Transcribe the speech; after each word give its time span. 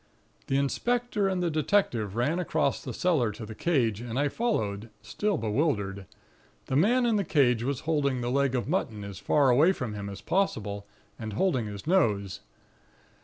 "The 0.47 0.57
inspector 0.57 1.27
and 1.27 1.43
the 1.43 1.51
detective 1.51 2.15
ran 2.15 2.39
across 2.39 2.81
the 2.81 2.91
cellar 2.91 3.31
to 3.33 3.45
the 3.45 3.53
cage; 3.53 4.01
and 4.01 4.17
I 4.17 4.29
followed, 4.29 4.89
still 5.03 5.37
bewildered. 5.37 6.07
The 6.65 6.75
man 6.75 7.05
in 7.05 7.17
the 7.17 7.23
cage 7.23 7.61
was 7.61 7.81
holding 7.81 8.21
the 8.21 8.31
leg 8.31 8.55
of 8.55 8.67
mutton 8.67 9.03
as 9.03 9.19
far 9.19 9.51
away 9.51 9.73
from 9.73 9.93
him, 9.93 10.09
as 10.09 10.21
possible, 10.21 10.87
and 11.19 11.33
holding 11.33 11.67
his 11.67 11.85
nose. 11.85 12.39